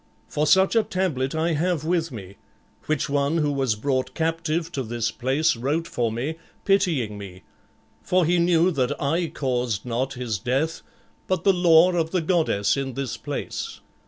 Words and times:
For 0.27 0.47
such 0.47 0.75
a 0.75 0.81
tablet 0.81 1.35
I 1.35 1.53
have 1.53 1.83
with 1.85 2.11
me, 2.11 2.37
which 2.87 3.07
one 3.07 3.37
who 3.37 3.51
was 3.51 3.75
brought 3.75 4.15
captive 4.15 4.71
to 4.71 4.81
this 4.81 5.11
place 5.11 5.55
wrote 5.55 5.85
for 5.85 6.11
me, 6.11 6.37
pitying 6.65 7.19
me, 7.19 7.43
for 8.01 8.25
he 8.25 8.39
knew 8.39 8.71
that 8.71 8.99
I 8.99 9.27
caused 9.27 9.85
not 9.85 10.15
his 10.15 10.39
death, 10.39 10.81
but 11.27 11.43
the 11.43 11.53
law 11.53 11.91
of 11.91 12.09
the 12.09 12.21
goddess 12.21 12.75
in 12.75 12.95
this 12.95 13.15
place. 13.15 13.79